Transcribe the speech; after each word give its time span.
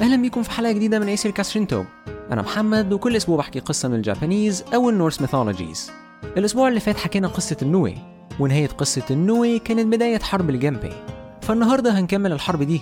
أهلا 0.00 0.16
بيكم 0.16 0.42
في 0.42 0.50
حلقة 0.50 0.72
جديدة 0.72 0.98
من 0.98 1.08
Aesir 1.08 1.30
Cast 1.30 1.52
Shinto 1.52 1.84
أنا 2.32 2.42
محمد 2.42 2.92
وكل 2.92 3.16
أسبوع 3.16 3.36
بحكي 3.36 3.60
قصة 3.60 3.88
من 3.88 3.94
ال 3.94 4.02
Japanese 4.02 4.64
أو 4.74 4.90
ال 4.90 4.95
Norse 4.95 5.20
mythologies. 5.20 5.90
الأسبوع 6.36 6.68
اللي 6.68 6.80
فات 6.80 6.96
حكينا 6.96 7.28
قصة 7.28 7.56
النوي 7.62 7.94
ونهاية 8.40 8.66
قصة 8.66 9.02
النوي 9.10 9.58
كانت 9.58 9.86
بداية 9.86 10.18
حرب 10.18 10.50
الجنبي 10.50 10.92
فالنهاردة 11.42 11.98
هنكمل 11.98 12.32
الحرب 12.32 12.62
دي 12.62 12.80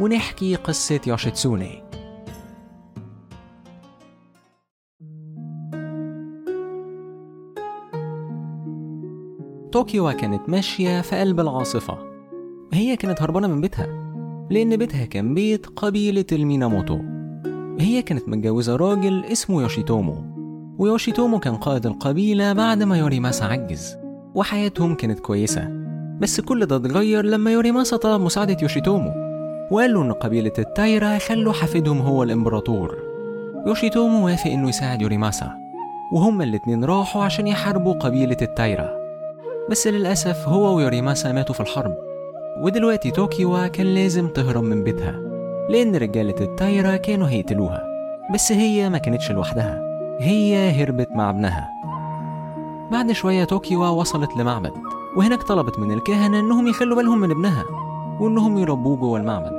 ونحكي 0.00 0.54
قصة 0.54 1.00
يوشيتسوني. 1.06 1.82
توكيوا 9.72 10.12
كانت 10.12 10.48
ماشية 10.48 11.00
في 11.00 11.20
قلب 11.20 11.40
العاصفة. 11.40 11.98
هي 12.72 12.96
كانت 12.96 13.22
هربانة 13.22 13.48
من 13.48 13.60
بيتها. 13.60 14.07
لأن 14.50 14.76
بيتها 14.76 15.04
كان 15.04 15.34
بيت 15.34 15.66
قبيلة 15.66 16.24
الميناموتو. 16.32 16.98
هي 17.80 18.02
كانت 18.02 18.28
متجوزة 18.28 18.76
راجل 18.76 19.24
اسمه 19.24 19.62
يوشيتومو. 19.62 20.16
ويوشيتومو 20.78 21.38
كان 21.38 21.56
قائد 21.56 21.86
القبيلة 21.86 22.52
بعد 22.52 22.82
ما 22.82 22.98
يوريماسا 22.98 23.44
عجز 23.44 23.96
وحياتهم 24.34 24.94
كانت 24.94 25.20
كويسة. 25.20 25.68
بس 26.20 26.40
كل 26.40 26.66
ده 26.66 26.76
اتغير 26.76 27.24
لما 27.24 27.52
يوريماسا 27.52 27.96
طلب 27.96 28.20
مساعدة 28.20 28.56
يوشيتومو 28.62 29.12
وقال 29.70 29.94
له 29.94 30.02
إن 30.02 30.12
قبيلة 30.12 30.52
التايرا 30.58 31.14
يخلوا 31.14 31.52
حفيدهم 31.52 31.98
هو 31.98 32.22
الإمبراطور. 32.22 32.96
يوشيتومو 33.66 34.26
وافق 34.26 34.50
إنه 34.50 34.68
يساعد 34.68 35.02
يوريماسا 35.02 35.50
وهما 36.12 36.44
الاتنين 36.44 36.84
راحوا 36.84 37.22
عشان 37.22 37.46
يحاربوا 37.46 37.92
قبيلة 37.92 38.36
التايرا. 38.42 38.90
بس 39.70 39.86
للأسف 39.86 40.48
هو 40.48 40.76
ويوريماسا 40.76 41.32
ماتوا 41.32 41.54
في 41.54 41.60
الحرب. 41.60 42.07
ودلوقتي 42.62 43.10
طوكيو 43.10 43.68
كان 43.72 43.86
لازم 43.86 44.28
تهرب 44.28 44.62
من 44.62 44.84
بيتها 44.84 45.12
لأن 45.68 45.96
رجالة 45.96 46.34
التايرا 46.40 46.96
كانوا 46.96 47.28
هيقتلوها 47.28 47.84
بس 48.34 48.52
هي 48.52 48.88
ما 48.88 48.98
كانتش 48.98 49.32
لوحدها 49.32 49.88
هي 50.20 50.70
هربت 50.70 51.08
مع 51.10 51.30
ابنها. 51.30 51.68
بعد 52.92 53.12
شوية 53.12 53.44
طوكيو 53.44 53.82
وصلت 53.82 54.36
لمعبد 54.36 54.72
وهناك 55.16 55.42
طلبت 55.42 55.78
من 55.78 55.92
الكهنة 55.92 56.40
إنهم 56.40 56.66
يخلوا 56.66 56.96
بالهم 56.96 57.20
من 57.20 57.30
ابنها 57.30 57.64
وإنهم 58.20 58.58
يربوه 58.58 58.96
جوه 58.96 59.20
المعبد. 59.20 59.52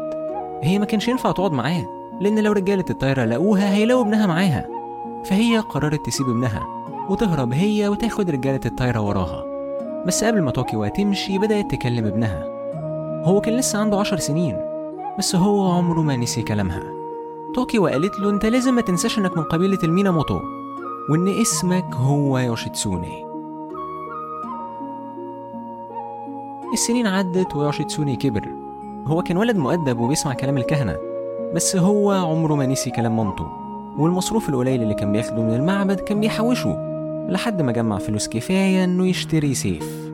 هي 0.64 0.80
ما 0.80 0.86
كانش 0.86 1.08
ينفع 1.08 1.32
تقعد 1.32 1.52
معاه 1.52 1.86
لأن 2.22 2.40
لو 2.40 2.52
رجالة 2.52 2.86
الطايرة 2.90 3.26
لقوها 3.26 3.74
هيلاقوا 3.74 4.04
ابنها 4.04 4.28
معاها. 4.28 4.66
فهي 5.26 5.58
قررت 5.58 6.06
تسيب 6.06 6.30
ابنها 6.30 6.68
وتهرب 7.10 7.54
هي 7.54 7.88
وتاخد 7.88 8.30
رجالة 8.30 8.62
التايرا 8.66 9.00
وراها. 9.00 9.44
بس 10.08 10.24
قبل 10.24 10.42
ما 10.42 10.52
توكيوا 10.52 10.88
تمشي 10.88 11.38
بدأت 11.38 11.72
تكلم 11.72 12.06
ابنها. 12.06 12.59
هو 13.24 13.42
كان 13.42 13.58
لسه 13.58 13.80
عنده 13.80 14.00
عشر 14.00 14.18
سنين 14.18 14.58
بس 15.18 15.36
هو 15.36 15.72
عمره 15.72 16.02
ما 16.02 16.16
نسي 16.16 16.42
كلامها. 16.42 16.84
توكيوا 17.56 17.88
قالت 17.88 18.20
له 18.20 18.30
أنت 18.30 18.46
لازم 18.46 18.74
ما 18.74 18.82
تنساش 18.82 19.20
إنك 19.20 19.38
من 19.38 19.44
قبيلة 19.44 19.78
الميناموتو 19.84 20.40
وإن 21.10 21.28
اسمك 21.28 21.96
هو 21.96 22.38
يوشيتسوني. 22.38 23.26
السنين 26.74 27.08
عدت 27.08 27.56
ويوشيتسوني 27.56 28.16
كبر. 28.16 28.50
هو 29.08 29.22
كان 29.22 29.38
ولد 29.38 29.58
مؤدب 29.58 30.00
وبيسمع 30.00 30.34
كلام 30.34 30.58
الكهنة 30.58 30.98
بس 31.56 31.76
هو 31.76 32.12
عمره 32.12 32.56
ما 32.56 32.66
نسي 32.66 32.90
كلام 32.90 33.18
مامته. 33.18 33.48
والمصروف 33.98 34.50
القليل 34.50 34.82
اللي 34.82 34.94
كان 34.94 35.12
بياخده 35.12 35.42
من 35.42 35.54
المعبد 35.54 36.00
كان 36.00 36.20
بيحوشه 36.20 36.78
لحد 37.30 37.62
ما 37.62 37.72
جمع 37.72 37.98
فلوس 37.98 38.28
كفاية 38.28 38.84
إنه 38.84 39.08
يشتري 39.08 39.54
سيف. 39.54 40.12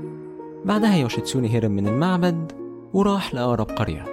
بعدها 0.66 0.96
يوشيتسوني 0.96 1.58
هرب 1.58 1.72
من 1.72 1.88
المعبد 1.88 2.65
وراح 2.96 3.34
لأقرب 3.34 3.68
قرية. 3.72 4.06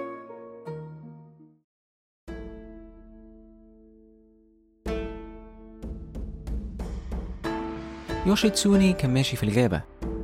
يوشيتسوني 8.25 8.93
كان 8.93 9.13
ماشي 9.13 9.35
في 9.35 9.43
الغابة. 9.43 9.81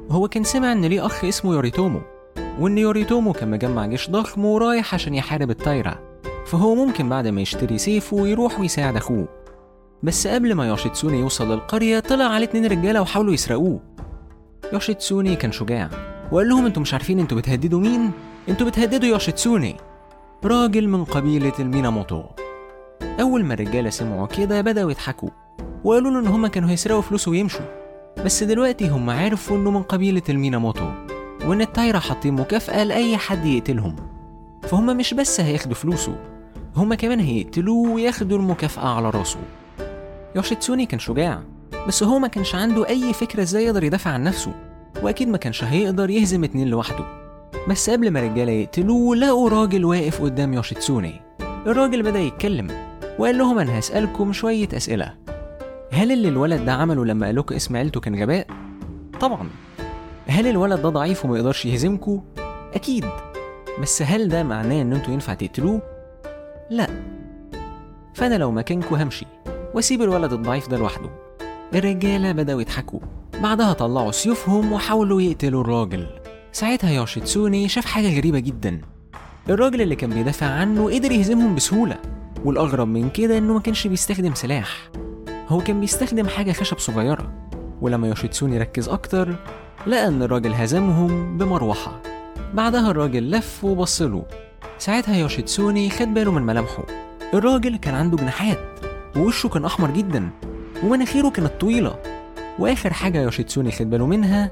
وهو 0.09 0.27
كان 0.27 0.43
سمع 0.43 0.71
إن 0.71 0.85
ليه 0.85 1.05
أخ 1.05 1.25
اسمه 1.25 1.53
يوريتومو 1.53 2.01
وإن 2.59 2.77
يوريتومو 2.77 3.33
كان 3.33 3.51
مجمع 3.51 3.85
جيش 3.85 4.09
ضخم 4.09 4.45
ورايح 4.45 4.93
عشان 4.93 5.13
يحارب 5.13 5.49
التايرا 5.49 6.19
فهو 6.45 6.75
ممكن 6.75 7.09
بعد 7.09 7.27
ما 7.27 7.41
يشتري 7.41 7.77
سيفه 7.77 8.27
يروح 8.27 8.59
ويساعد 8.59 8.95
أخوه. 8.95 9.27
بس 10.03 10.27
قبل 10.27 10.53
ما 10.53 10.67
يوشيتسوني 10.67 11.19
يوصل 11.19 11.51
للقرية 11.51 11.99
طلع 11.99 12.25
عليه 12.25 12.45
اتنين 12.45 12.65
رجالة 12.65 13.01
وحاولوا 13.01 13.33
يسرقوه. 13.33 13.79
يوشيتسوني 14.73 15.35
كان 15.35 15.51
شجاع 15.51 15.89
وقال 16.31 16.49
لهم 16.49 16.65
أنتوا 16.65 16.81
مش 16.81 16.93
عارفين 16.93 17.19
أنتوا 17.19 17.37
بتهددوا 17.37 17.79
مين؟ 17.79 18.11
أنتوا 18.49 18.67
بتهددوا 18.67 19.09
يوشيتسوني 19.09 19.75
راجل 20.45 20.87
من 20.87 21.03
قبيلة 21.03 21.53
الميناموتو. 21.59 22.23
أول 23.19 23.45
ما 23.45 23.53
الرجالة 23.53 23.89
سمعوا 23.89 24.27
كده 24.27 24.61
بدأوا 24.61 24.91
يضحكوا. 24.91 25.29
وقالوا 25.83 26.11
له 26.11 26.19
إن 26.19 26.27
هما 26.27 26.47
كانوا 26.47 26.69
هيسرقوا 26.69 27.01
فلوسه 27.01 27.31
ويمشوا. 27.31 27.65
بس 28.25 28.43
دلوقتي 28.43 28.89
هم 28.89 29.09
عرفوا 29.09 29.57
إنه 29.57 29.71
من 29.71 29.83
قبيلة 29.83 30.21
الميناموتو 30.29 30.89
وإن 31.45 31.61
التايرا 31.61 31.99
حاطين 31.99 32.33
مكافأة 32.33 32.83
لأي 32.83 33.17
حد 33.17 33.45
يقتلهم. 33.45 33.95
فهم 34.63 34.97
مش 34.97 35.13
بس 35.13 35.39
هياخدوا 35.39 35.75
فلوسه 35.75 36.15
هما 36.75 36.95
كمان 36.95 37.19
هيقتلوه 37.19 37.89
وياخدوا 37.89 38.37
المكافأة 38.37 38.87
على 38.95 39.09
راسه. 39.09 39.39
يوشيتسوني 40.35 40.85
كان 40.85 40.99
شجاع 40.99 41.41
بس 41.87 42.03
هو 42.03 42.19
ما 42.19 42.27
كانش 42.27 42.55
عنده 42.55 42.89
أي 42.89 43.13
فكرة 43.13 43.41
إزاي 43.41 43.65
يقدر 43.65 43.83
يدافع 43.83 44.11
عن 44.11 44.23
نفسه 44.23 44.53
وأكيد 45.03 45.27
ما 45.27 45.37
كانش 45.37 45.63
هيقدر 45.63 46.09
يهزم 46.09 46.43
اتنين 46.43 46.67
لوحده. 46.67 47.18
بس 47.69 47.89
قبل 47.89 48.11
ما 48.11 48.19
الرجالة 48.19 48.51
يقتلوه 48.51 49.15
لقوا 49.15 49.49
راجل 49.49 49.85
واقف 49.85 50.21
قدام 50.21 50.53
يوشيتسوني. 50.53 51.21
الراجل 51.41 52.03
بدأ 52.03 52.19
يتكلم 52.19 52.67
وقال 53.19 53.37
لهم 53.37 53.59
أنا 53.59 53.79
هسألكم 53.79 54.33
شوية 54.33 54.67
أسئلة. 54.73 55.13
هل 55.91 56.11
اللي 56.11 56.27
الولد 56.27 56.65
ده 56.65 56.71
عمله 56.71 57.05
لما 57.05 57.25
قالوك 57.25 57.53
اسم 57.53 57.75
عيلته 57.75 57.99
كان 57.99 58.21
غباء؟ 58.21 58.47
طبعا. 59.21 59.49
هل 60.27 60.47
الولد 60.47 60.81
ده 60.81 60.89
ضعيف 60.89 61.25
وما 61.25 61.37
يقدرش 61.37 61.65
يهزمكوا؟ 61.65 62.19
أكيد. 62.73 63.05
بس 63.81 64.01
هل 64.01 64.27
ده 64.27 64.43
معناه 64.43 64.81
إن 64.81 64.93
أنتوا 64.93 65.13
ينفع 65.13 65.33
تقتلوه؟ 65.33 65.81
لا. 66.69 66.87
فأنا 68.13 68.35
لو 68.35 68.51
مكانكوا 68.51 68.97
همشي 68.97 69.25
وأسيب 69.73 70.01
الولد 70.01 70.33
الضعيف 70.33 70.69
ده 70.69 70.77
لوحده. 70.77 71.09
الرجالة 71.75 72.31
بدأوا 72.31 72.61
يضحكوا. 72.61 72.99
بعدها 73.43 73.73
طلعوا 73.73 74.11
سيوفهم 74.11 74.73
وحاولوا 74.73 75.21
يقتلوا 75.21 75.61
الراجل. 75.61 76.07
ساعتها 76.51 76.91
يوشيتسوني 76.91 77.69
شاف 77.69 77.85
حاجة 77.85 78.17
غريبة 78.17 78.39
جدا. 78.39 78.81
الراجل 79.49 79.81
اللي 79.81 79.95
كان 79.95 80.09
بيدافع 80.09 80.45
عنه 80.45 80.93
قدر 80.93 81.11
يهزمهم 81.11 81.55
بسهولة 81.55 81.97
والأغرب 82.45 82.87
من 82.87 83.09
كده 83.09 83.37
إنه 83.37 83.53
ما 83.53 83.59
كانش 83.59 83.87
بيستخدم 83.87 84.33
سلاح. 84.33 84.89
هو 85.47 85.61
كان 85.61 85.79
بيستخدم 85.79 86.27
حاجة 86.27 86.51
خشب 86.51 86.79
صغيرة 86.79 87.49
ولما 87.81 88.07
يوشيتسوني 88.07 88.57
ركز 88.57 88.89
أكتر 88.89 89.35
لقى 89.87 90.07
إن 90.07 90.21
الراجل 90.21 90.53
هزمهم 90.53 91.37
بمروحة. 91.37 92.01
بعدها 92.53 92.91
الراجل 92.91 93.31
لف 93.31 93.63
وبصله. 93.63 94.25
ساعتها 94.77 95.15
يوشيتسوني 95.17 95.89
خد 95.89 96.13
باله 96.13 96.31
من 96.31 96.41
ملامحه. 96.41 96.85
الراجل 97.33 97.75
كان 97.77 97.95
عنده 97.95 98.17
جناحات 98.17 98.59
ووشه 99.15 99.49
كان 99.49 99.65
أحمر 99.65 99.91
جدا 99.91 100.29
ومناخيره 100.83 101.29
كانت 101.29 101.51
طويلة. 101.59 101.95
وآخر 102.59 102.93
حاجة 102.93 103.21
يوشيتسوني 103.21 103.71
خد 103.71 103.89
باله 103.89 104.05
منها 104.05 104.51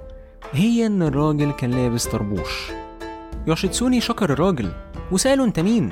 هي 0.51 0.85
إن 0.85 1.01
الراجل 1.01 1.51
كان 1.51 1.71
لابس 1.71 2.07
طربوش. 2.07 2.71
يوشيتسوني 3.47 4.01
شكر 4.01 4.33
الراجل 4.33 4.71
وسأله 5.11 5.43
أنت 5.43 5.59
مين؟ 5.59 5.91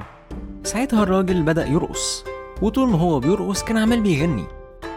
ساعتها 0.64 1.04
الراجل 1.04 1.44
بدأ 1.44 1.68
يرقص 1.68 2.24
وطول 2.62 2.90
ما 2.90 3.00
هو 3.00 3.20
بيرقص 3.20 3.64
كان 3.64 3.78
عمال 3.78 4.02
بيغني. 4.02 4.46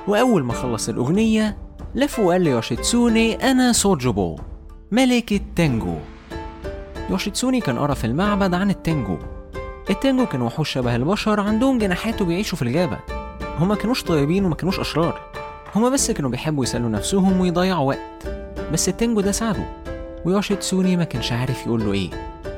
وأول 0.09 0.45
ما 0.45 0.53
خلص 0.53 0.89
الأغنية 0.89 1.59
لف 1.95 2.19
وقال 2.19 2.43
ليوشيتسوني 2.43 3.51
أنا 3.51 3.73
سوجوبو 3.73 4.39
ملك 4.93 5.33
التانجو 5.33 5.95
يوشيتسوني 7.11 7.61
كان 7.61 7.79
قرأ 7.79 7.95
في 7.95 8.05
المعبد 8.05 8.55
عن 8.55 8.71
التانجو. 8.71 9.19
التانجو 9.91 10.27
كانوا 10.27 10.47
وحوش 10.47 10.71
شبه 10.71 10.97
البشر 10.97 11.41
عندهم 11.41 11.79
جناحات 11.79 12.23
وبيعيشوا 12.23 12.59
في 12.59 12.63
الغابة. 12.63 12.99
هما 13.59 13.75
كانوش 13.75 14.03
طيبين 14.03 14.45
وما 14.45 14.55
كانوش 14.55 14.81
أشرار. 14.81 15.21
هما 15.75 15.89
بس 15.89 16.11
كانوا 16.11 16.31
بيحبوا 16.31 16.65
يسلوا 16.65 16.89
نفسهم 16.89 17.41
ويضيعوا 17.41 17.89
وقت. 17.89 18.38
بس 18.73 18.89
التانجو 18.89 19.21
ده 19.21 19.33
ساعده. 19.33 19.65
ويوشيتسوني 20.25 20.97
ما 20.97 21.05
كانش 21.05 21.33
عارف 21.33 21.67
يقول 21.67 21.85
له 21.85 21.93
إيه. 21.93 22.11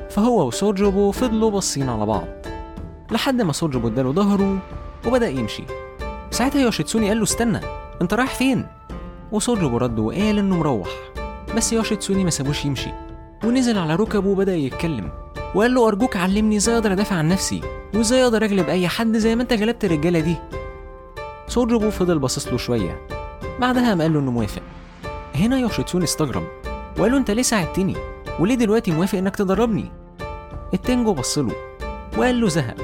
فهو 0.09 0.47
وسوجوبو 0.47 1.11
فضلوا 1.11 1.51
باصين 1.51 1.89
على 1.89 2.05
بعض. 2.05 2.27
لحد 3.11 3.41
ما 3.41 3.53
سوجوبو 3.53 3.87
اداله 3.87 4.11
ظهره 4.11 4.57
وبدأ 5.07 5.29
يمشي. 5.29 5.63
ساعتها 6.31 6.61
يوشيتسوني 6.61 7.07
قال 7.07 7.17
له 7.17 7.23
استنى 7.23 7.59
انت 8.01 8.13
رايح 8.13 8.35
فين؟ 8.35 8.65
وسوجوبو 9.31 9.77
رد 9.77 9.99
وقال 9.99 10.37
إنه 10.37 10.57
مروح. 10.57 10.89
بس 11.55 11.73
يوشيتسوني 11.73 12.23
ما 12.23 12.29
سابوش 12.29 12.65
يمشي. 12.65 12.89
ونزل 13.43 13.77
على 13.77 13.95
ركبه 13.95 14.29
وبدأ 14.29 14.55
يتكلم. 14.55 15.09
وقال 15.55 15.73
له 15.73 15.87
أرجوك 15.87 16.17
علمني 16.17 16.57
إزاي 16.57 16.75
أقدر 16.75 16.91
أدافع 16.91 17.15
عن 17.15 17.27
نفسي؟ 17.27 17.61
وإزاي 17.95 18.23
أقدر 18.23 18.45
أغلب 18.45 18.69
أي 18.69 18.87
حد 18.87 19.17
زي 19.17 19.35
ما 19.35 19.43
أنت 19.43 19.53
غلبت 19.53 19.85
الرجالة 19.85 20.19
دي؟ 20.19 20.35
سوجوبو 21.47 21.89
فضل 21.89 22.19
باصص 22.19 22.47
له 22.47 22.57
شوية. 22.57 23.07
بعدها 23.59 23.89
قام 23.89 24.01
قال 24.01 24.13
له 24.13 24.19
إنه 24.19 24.31
موافق. 24.31 24.61
هنا 25.41 25.57
يوشيتسوني 25.59 26.03
استغرب. 26.03 26.43
وقال 26.99 27.11
له 27.11 27.17
أنت 27.17 27.31
ليه 27.31 27.41
ساعدتني؟ 27.41 27.95
وليه 28.39 28.55
دلوقتي 28.55 28.91
موافق 28.91 29.17
إنك 29.17 29.35
تدربني 29.35 29.91
التانجو 30.73 31.13
بصله. 31.13 31.55
وقال 32.17 32.41
له 32.41 32.47
زهق. 32.47 32.75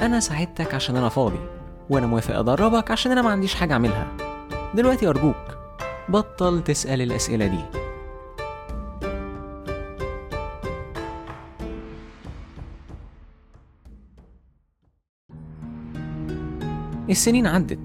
أنا 0.00 0.20
ساعدتك 0.20 0.74
عشان 0.74 0.96
أنا 0.96 1.08
فاضي 1.08 1.38
وأنا 1.90 2.06
موافق 2.06 2.38
أدربك 2.38 2.90
عشان 2.90 3.12
أنا 3.12 3.22
ما 3.22 3.30
عنديش 3.30 3.54
حاجة 3.54 3.72
أعملها. 3.72 4.06
دلوقتي 4.74 5.08
أرجوك 5.08 5.58
بطل 6.08 6.64
تسأل 6.64 7.02
الأسئلة 7.02 7.46
دي. 7.46 7.64
السنين 17.10 17.46
عدت 17.46 17.78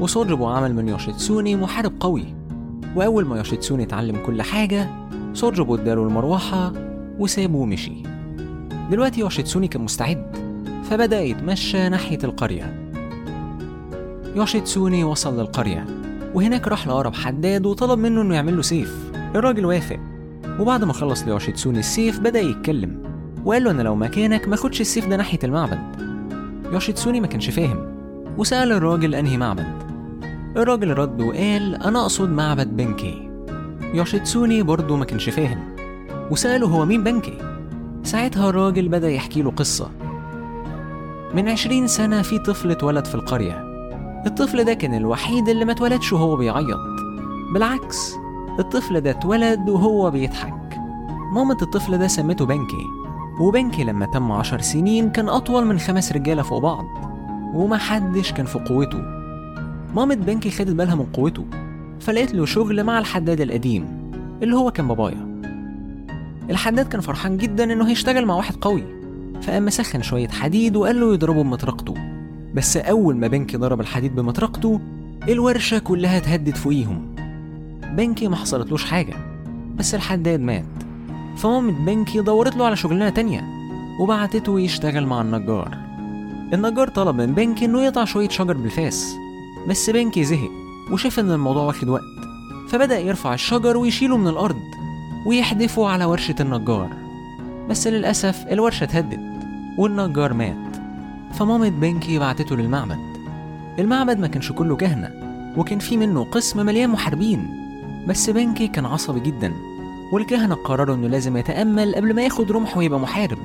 وسوجبو 0.00 0.46
عمل 0.46 0.74
من 0.74 0.88
يوشيتسوني 0.88 1.56
محارب 1.56 1.92
قوي. 2.00 2.43
وأول 2.96 3.24
ما 3.24 3.36
يوشيتسوني 3.36 3.82
اتعلم 3.82 4.16
كل 4.26 4.42
حاجة 4.42 4.90
سوجبو 5.32 5.74
اداله 5.74 6.02
المروحة 6.02 6.72
وسابه 7.18 7.56
ومشي 7.56 7.92
دلوقتي 8.90 9.20
يوشيتسوني 9.20 9.68
كان 9.68 9.82
مستعد 9.82 10.36
فبدأ 10.90 11.20
يتمشى 11.20 11.88
ناحية 11.88 12.18
القرية. 12.24 12.90
يوشيتسوني 14.36 15.04
وصل 15.04 15.40
للقرية 15.40 15.86
وهناك 16.34 16.68
راح 16.68 16.86
لأقرب 16.86 17.14
حداد 17.14 17.66
وطلب 17.66 17.98
منه 17.98 18.22
إنه 18.22 18.34
يعمل 18.34 18.56
له 18.56 18.62
سيف. 18.62 19.10
الراجل 19.34 19.66
وافق 19.66 20.00
وبعد 20.60 20.84
ما 20.84 20.92
خلص 20.92 21.22
ليوشيتسوني 21.22 21.78
السيف 21.78 22.20
بدأ 22.20 22.40
يتكلم 22.40 23.02
وقال 23.44 23.64
له 23.64 23.70
أنا 23.70 23.82
لو 23.82 23.94
مكانك 23.94 24.48
ما 24.48 24.56
خدش 24.56 24.80
السيف 24.80 25.08
ده 25.08 25.16
ناحية 25.16 25.38
المعبد. 25.44 25.80
يوشيتسوني 26.72 27.20
ما 27.20 27.26
كانش 27.26 27.50
فاهم 27.50 27.94
وسأل 28.38 28.72
الراجل 28.72 29.14
أنهي 29.14 29.36
معبد. 29.36 29.83
الراجل 30.56 30.98
رد 30.98 31.20
وقال 31.20 31.74
أنا 31.74 32.02
أقصد 32.02 32.30
معبد 32.30 32.76
بنكي. 32.76 33.30
يوشيتسوني 33.94 34.62
برضه 34.62 34.96
ما 34.96 35.04
كانش 35.04 35.28
فاهم 35.28 35.76
وسأله 36.30 36.66
هو 36.66 36.84
مين 36.84 37.04
بنكي. 37.04 37.38
ساعتها 38.02 38.48
الراجل 38.48 38.88
بدأ 38.88 39.10
يحكي 39.10 39.42
له 39.42 39.50
قصة. 39.50 39.90
من 41.34 41.48
عشرين 41.48 41.86
سنة 41.86 42.22
في 42.22 42.38
طفل 42.38 42.70
اتولد 42.70 43.04
في 43.04 43.14
القرية. 43.14 43.64
الطفل 44.26 44.64
ده 44.64 44.74
كان 44.74 44.94
الوحيد 44.94 45.48
اللي 45.48 45.64
ما 45.64 45.72
اتولدش 45.72 46.12
وهو 46.12 46.36
بيعيط. 46.36 46.78
بالعكس 47.54 48.14
الطفل 48.58 49.00
ده 49.00 49.10
اتولد 49.10 49.68
وهو 49.68 50.10
بيضحك. 50.10 50.78
مامة 51.32 51.56
الطفل 51.62 51.98
ده 51.98 52.06
سمته 52.06 52.46
بنكي 52.46 52.86
وبنكي 53.40 53.84
لما 53.84 54.06
تم 54.06 54.32
عشر 54.32 54.60
سنين 54.60 55.10
كان 55.10 55.28
أطول 55.28 55.66
من 55.66 55.78
خمس 55.78 56.12
رجالة 56.12 56.42
فوق 56.42 56.58
بعض 56.62 56.84
ومحدش 57.54 58.32
كان 58.32 58.46
في 58.46 58.58
قوته. 58.58 59.23
مامة 59.94 60.14
بنكي 60.14 60.50
خدت 60.50 60.70
بالها 60.70 60.94
من 60.94 61.06
قوته 61.12 61.44
فلقيت 62.00 62.34
له 62.34 62.46
شغل 62.46 62.84
مع 62.84 62.98
الحداد 62.98 63.40
القديم 63.40 64.10
اللي 64.42 64.56
هو 64.56 64.70
كان 64.70 64.88
بابايا. 64.88 65.42
الحداد 66.50 66.88
كان 66.88 67.00
فرحان 67.00 67.36
جدا 67.36 67.72
إنه 67.72 67.88
هيشتغل 67.88 68.26
مع 68.26 68.36
واحد 68.36 68.54
قوي 68.54 68.84
فقام 69.42 69.64
مسخن 69.64 70.02
شوية 70.02 70.28
حديد 70.28 70.76
وقال 70.76 71.00
له 71.00 71.14
يضربه 71.14 71.42
بمطرقته. 71.42 71.94
بس 72.54 72.76
أول 72.76 73.16
ما 73.16 73.26
بنكي 73.26 73.56
ضرب 73.56 73.80
الحديد 73.80 74.14
بمطرقته 74.14 74.80
الورشة 75.28 75.78
كلها 75.78 76.16
اتهدت 76.16 76.56
فوقيهم. 76.56 77.14
بنكي 77.96 78.28
ما 78.28 78.36
حصلتلوش 78.36 78.84
حاجة 78.84 79.14
بس 79.76 79.94
الحداد 79.94 80.40
مات. 80.40 80.64
فمامة 81.36 81.86
بنكي 81.86 82.20
دورت 82.20 82.56
له 82.56 82.66
على 82.66 82.76
شغلانة 82.76 83.08
تانية 83.08 83.44
وبعتته 84.00 84.60
يشتغل 84.60 85.06
مع 85.06 85.20
النجار. 85.20 85.78
النجار 86.52 86.88
طلب 86.88 87.16
من 87.16 87.34
بنكي 87.34 87.64
إنه 87.64 87.82
يقطع 87.82 88.04
شوية 88.04 88.28
شجر 88.28 88.56
بالفاس 88.56 89.16
بس 89.68 89.90
بنكي 89.90 90.24
زهق 90.24 90.50
وشاف 90.92 91.18
إن 91.20 91.30
الموضوع 91.30 91.62
واخد 91.62 91.88
وقت 91.88 92.02
فبدأ 92.68 92.98
يرفع 92.98 93.34
الشجر 93.34 93.76
ويشيله 93.76 94.16
من 94.16 94.28
الأرض 94.28 94.60
ويحدفه 95.26 95.86
على 95.86 96.04
ورشة 96.04 96.34
النجار. 96.40 96.88
بس 97.70 97.86
للأسف 97.86 98.46
الورشة 98.50 98.84
اتهدت 98.84 99.20
والنجار 99.78 100.34
مات 100.34 100.76
فمامة 101.32 101.68
بنكي 101.68 102.18
بعتته 102.18 102.56
للمعبد. 102.56 102.98
المعبد 103.78 104.18
ما 104.18 104.26
كانش 104.26 104.52
كله 104.52 104.76
كهنة 104.76 105.10
وكان 105.56 105.78
في 105.78 105.96
منه 105.96 106.24
قسم 106.24 106.66
مليان 106.66 106.90
محاربين. 106.90 107.64
بس 108.08 108.30
بنكي 108.30 108.68
كان 108.68 108.86
عصبي 108.86 109.20
جدا 109.20 109.52
والكهنة 110.12 110.54
قرروا 110.54 110.94
إنه 110.96 111.08
لازم 111.08 111.36
يتأمل 111.36 111.94
قبل 111.94 112.14
ما 112.14 112.22
ياخد 112.22 112.52
رمح 112.52 112.76
ويبقى 112.76 113.00
محارب. 113.00 113.38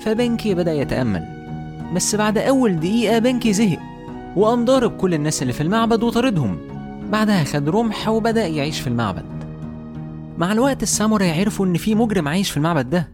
فبنكي 0.00 0.54
بدأ 0.54 0.72
يتأمل 0.72 1.36
بس 1.94 2.14
بعد 2.14 2.38
أول 2.38 2.80
دقيقة 2.80 3.18
بنكي 3.18 3.52
زهق 3.52 3.78
وقام 4.36 4.64
ضارب 4.64 4.96
كل 4.96 5.14
الناس 5.14 5.42
اللي 5.42 5.52
في 5.52 5.60
المعبد 5.60 6.02
وطاردهم. 6.02 6.58
بعدها 7.12 7.44
خد 7.44 7.68
رمح 7.68 8.08
وبدأ 8.08 8.46
يعيش 8.46 8.80
في 8.80 8.86
المعبد. 8.86 9.24
مع 10.38 10.52
الوقت 10.52 10.82
الساموراي 10.82 11.40
عرفوا 11.40 11.66
إن 11.66 11.74
في 11.76 11.94
مجرم 11.94 12.28
عايش 12.28 12.50
في 12.50 12.56
المعبد 12.56 12.90
ده. 12.90 13.08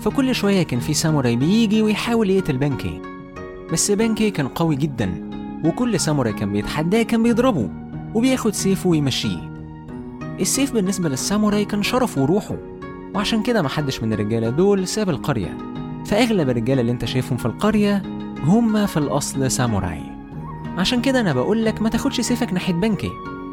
فكل 0.00 0.34
شوية 0.34 0.62
كان 0.62 0.80
في 0.80 0.94
ساموراي 0.94 1.36
بيجي 1.36 1.82
ويحاول 1.82 2.30
يقتل 2.30 2.56
بنكي 2.56 3.00
بس 3.72 3.90
بنكي 3.90 4.30
كان 4.30 4.48
قوي 4.48 4.76
جدا 4.76 5.30
وكل 5.64 6.00
ساموراي 6.00 6.32
كان 6.32 6.52
بيتحداه 6.52 7.02
كان 7.02 7.22
بيضربه 7.22 7.70
وبياخد 8.14 8.54
سيفه 8.54 8.90
ويمشيه. 8.90 9.50
السيف 10.40 10.72
بالنسبة 10.72 11.08
للساموراي 11.08 11.64
كان 11.64 11.82
شرفه 11.82 12.22
وروحه 12.22 12.56
وعشان 13.14 13.42
كده 13.42 13.62
محدش 13.62 14.02
من 14.02 14.12
الرجالة 14.12 14.50
دول 14.50 14.88
ساب 14.88 15.10
القرية. 15.10 15.58
فأغلب 16.06 16.50
الرجالة 16.50 16.80
اللي 16.80 16.92
أنت 16.92 17.04
شايفهم 17.04 17.38
في 17.38 17.46
القرية 17.46 18.02
هم 18.44 18.86
في 18.86 18.96
الأصل 18.96 19.50
ساموراي. 19.50 20.09
عشان 20.78 21.02
كده 21.02 21.20
أنا 21.20 21.32
بقولك 21.32 21.82
ما 21.82 21.88
تاخدش 21.88 22.20
سيفك 22.20 22.52
ناحية 22.52 22.72
بنكي 22.72 23.10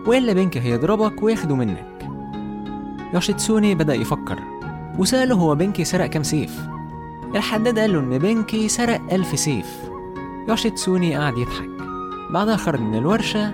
وإلا 0.08 0.34
بنكي 0.34 0.60
هيضربك 0.60 1.24
وياخده 1.24 1.56
منك. 1.56 2.10
يوشيتسوني 3.14 3.75
بدأ 3.75 3.94
يفكر 3.94 4.40
وسأله 4.98 5.36
هو 5.36 5.56
بنكي 5.56 5.84
سرق 5.84 6.06
كام 6.06 6.24
سيف؟ 6.24 6.68
الحداد 7.36 7.80
قال 7.80 7.94
له 7.94 8.00
إن 8.00 8.18
بنكي 8.18 8.68
سرق 8.68 9.14
ألف 9.14 9.40
سيف. 9.40 9.78
يوشيتسوني 10.50 11.18
قعد 11.18 11.38
يضحك. 11.38 11.69
بعدها 12.30 12.56
خرج 12.56 12.80
من 12.80 12.98
الورشة 12.98 13.54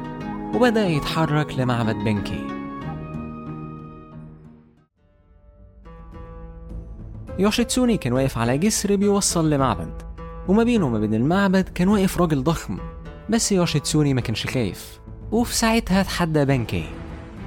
وبدأ 0.56 0.88
يتحرك 0.88 1.60
لمعبد 1.60 1.96
بنكي. 1.96 2.48
يوشيتسوني 7.40 7.98
كان 7.98 8.14
واقف 8.14 8.38
على 8.38 8.58
جسر 8.58 8.96
بيوصل 8.96 9.50
لمعبد 9.50 10.02
وما 10.48 10.64
بينه 10.64 10.86
وما 10.86 11.00
بين 11.00 11.14
المعبد 11.14 11.70
كان 11.70 11.88
واقف 11.88 12.22
راجل 12.22 12.44
ضخم. 12.44 12.78
بس 13.30 13.52
يوشيتسوني 13.52 14.14
ما 14.14 14.22
كانش 14.22 14.48
خايف. 14.48 15.00
وفي 15.32 15.56
ساعتها 15.56 16.02
اتحدى 16.02 16.46
بنكي. 16.46 16.84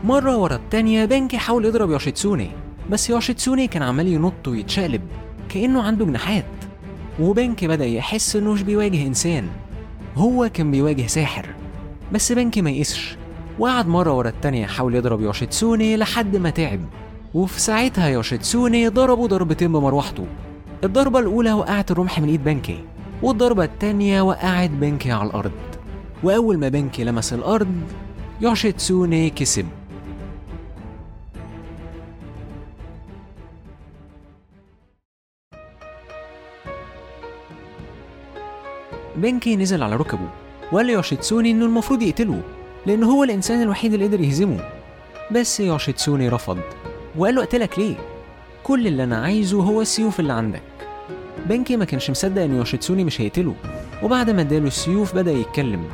مرة 0.04 0.36
ورا 0.36 0.56
التانية 0.56 1.04
بنكي 1.04 1.38
حاول 1.38 1.64
يضرب 1.64 1.90
يوشيتسوني 1.90 2.50
بس 2.90 3.10
يوشيتسوني 3.10 3.66
كان 3.66 3.82
عمال 3.82 4.06
ينط 4.06 4.48
ويتشقلب 4.48 5.02
كأنه 5.48 5.82
عنده 5.82 6.04
جناحات. 6.04 6.44
وبنكي 7.20 7.68
بدأ 7.68 7.86
يحس 7.86 8.36
إنه 8.36 8.52
مش 8.52 8.62
بيواجه 8.62 9.06
إنسان. 9.06 9.48
هو 10.16 10.50
كان 10.54 10.70
بيواجه 10.70 11.06
ساحر. 11.06 11.46
بس 12.12 12.32
بنكي 12.32 12.62
ما 12.62 12.70
يقسش 12.70 13.16
وقعد 13.58 13.88
مرة 13.88 14.12
ورا 14.12 14.28
التانية 14.28 14.62
يحاول 14.62 14.94
يضرب 14.94 15.20
يوشيتسوني 15.20 15.96
لحد 15.96 16.36
ما 16.36 16.50
تعب. 16.50 16.80
وفي 17.34 17.60
ساعتها 17.60 18.08
يوشيتسوني 18.08 18.88
ضربه 18.88 19.26
ضربتين 19.26 19.72
بمروحته. 19.72 20.26
الضربة 20.84 21.18
الأولى 21.18 21.52
وقعت 21.52 21.90
الرمح 21.90 22.20
من 22.20 22.28
إيد 22.28 22.44
بنكي. 22.44 22.84
والضربة 23.22 23.64
التانية 23.64 24.22
وقعت 24.22 24.70
بنكي 24.70 25.12
على 25.12 25.28
الأرض. 25.28 25.52
وأول 26.22 26.58
ما 26.58 26.68
بنكي 26.68 27.04
لمس 27.04 27.32
الأرض 27.32 27.80
يوشيتسوني 28.40 29.30
كسب. 29.30 29.66
بنكي 39.16 39.56
نزل 39.56 39.82
على 39.82 39.96
ركبه 39.96 40.28
وقال 40.72 40.86
ليوشيتسوني 40.86 41.50
إنه 41.50 41.64
المفروض 41.64 42.02
يقتله 42.02 42.42
لأن 42.86 43.04
هو 43.04 43.24
الإنسان 43.24 43.62
الوحيد 43.62 43.92
اللي 43.92 44.06
قدر 44.06 44.20
يهزمه. 44.20 44.68
بس 45.32 45.60
يوشيتسوني 45.60 46.28
رفض 46.28 46.58
وقال 47.16 47.34
له 47.34 47.42
أقتلك 47.42 47.78
ليه؟ 47.78 47.96
كل 48.62 48.86
اللي 48.86 49.04
أنا 49.04 49.22
عايزه 49.22 49.62
هو 49.62 49.80
السيوف 49.80 50.20
اللي 50.20 50.32
عندك. 50.32 50.75
بنكي 51.48 51.76
ما 51.76 51.84
كانش 51.84 52.10
مصدق 52.10 52.42
إن 52.42 52.54
يوشيتسوني 52.54 53.04
مش 53.04 53.20
هيقتله. 53.20 53.54
وبعد 54.02 54.30
ما 54.30 54.40
اداله 54.40 54.66
السيوف 54.66 55.14
بدأ 55.14 55.32
يتكلم. 55.32 55.84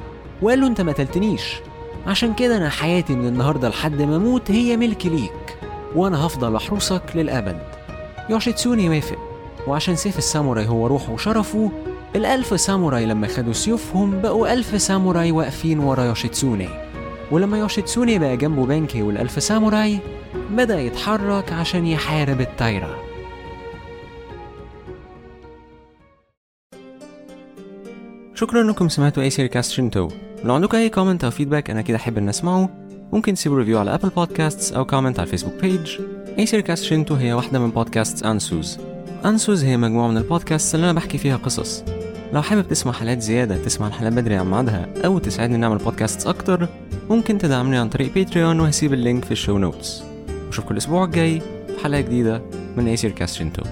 وقال 0.42 0.60
له 0.60 0.66
أنت 0.66 0.80
ما 0.80 0.92
قتلتنيش. 0.92 1.54
عشان 2.06 2.34
كده 2.34 2.56
أنا 2.56 2.68
حياتي 2.68 3.14
من 3.14 3.28
النهاردة 3.28 3.68
لحد 3.68 4.02
ما 4.02 4.16
أموت 4.16 4.50
هي 4.50 4.76
ملك 4.76 5.06
ليك. 5.06 5.56
وأنا 5.96 6.26
هفضل 6.26 6.56
أحرسك 6.56 7.02
للأبد. 7.14 7.58
يوشيتسوني 8.30 8.88
وافق. 8.88 9.18
وعشان 9.66 9.96
سيف 9.96 10.18
الساموراي 10.18 10.66
هو 10.68 10.86
روحه 10.86 11.12
وشرفه 11.12 11.70
الألف 12.16 12.60
ساموراي 12.60 13.06
لما 13.06 13.26
خدوا 13.26 13.52
سيوفهم 13.52 14.20
بقوا 14.20 14.52
ألف 14.52 14.82
ساموراي 14.82 15.32
واقفين 15.32 15.78
ورا 15.78 16.04
يوشيتسوني. 16.04 16.68
ولما 17.30 17.58
يوشيتسوني 17.58 18.18
بقى 18.18 18.36
جنبه 18.36 18.66
بانكي 18.66 19.02
والألف 19.02 19.42
ساموراي 19.42 19.98
بدأ 20.50 20.80
يتحرك 20.80 21.52
عشان 21.52 21.86
يحارب 21.86 22.40
التايرا 22.40 23.01
شكرا 28.42 28.62
إنكم 28.62 28.88
سمعتوا 28.88 29.22
Aesir 29.22 29.46
Cast 29.46 29.72
Shinto. 29.72 30.08
لو 30.44 30.54
عندكم 30.54 30.76
أي 30.76 30.88
comment 30.88 31.24
أو 31.24 31.30
feedback 31.30 31.70
أنا 31.70 31.82
أكيد 31.82 31.96
أحب 31.96 32.18
إن 32.18 32.28
أسمعه. 32.28 32.70
ممكن 33.12 33.34
تسيبوا 33.34 33.58
review 33.58 33.78
على 33.78 33.94
Apple 33.94 34.08
Podcasts 34.08 34.72
أو 34.72 34.84
comment 34.84 35.18
على 35.18 35.26
ال 35.26 35.54
Facebook 35.62 35.98
page 36.38 36.46
Aesir 36.46 36.60
Cast 36.60 36.84
Shinto 36.84 37.14
هي 37.14 37.32
واحدة 37.32 37.58
من 37.58 37.70
podcasts 37.70 38.22
Ansuz 38.24 38.78
Ansuz 39.24 39.64
هي 39.64 39.76
مجموعة 39.76 40.08
من 40.08 40.16
ال 40.16 40.23
podcasts 40.23 40.74
اللي 40.74 40.84
أنا 40.84 40.92
بحكي 40.92 41.18
فيها 41.18 41.36
قصص. 41.36 41.84
لو 42.32 42.42
حابب 42.42 42.68
تسمع 42.68 42.92
حلقات 42.92 43.22
زيادة 43.22 43.56
تسمع 43.56 43.86
الحلقات 43.86 44.12
بدري 44.12 44.34
عن 44.34 44.50
ميعادها 44.50 44.88
أو 45.04 45.18
تساعدني 45.18 45.56
نعمل 45.56 45.78
podcasts 45.78 46.26
أكتر 46.26 46.68
ممكن 47.10 47.38
تدعمني 47.38 47.76
عن 47.76 47.88
طريق 47.88 48.14
Patreon 48.14 48.60
وهسيب 48.60 48.92
ال 48.92 48.99
link 48.99 49.24
في 49.24 49.32
ال 49.32 49.37
show 49.37 49.58
notes 49.58 50.02
وشوفكم 50.48 50.72
الأسبوع 50.72 51.04
الجاي 51.04 51.40
في 51.40 51.84
حلقة 51.84 52.00
جديدة 52.00 52.42
من 52.76 52.88
Aesir 52.88 53.10
Cast 53.10 53.31
Shinto 53.31 53.62